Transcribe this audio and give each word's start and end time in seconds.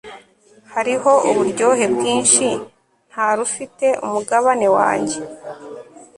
Hariho 0.73 1.11
uburyohe 1.29 1.85
bwinshi 1.95 2.47
ntarufite 3.11 3.87
umugabane 4.05 4.67
wanjye 4.77 5.19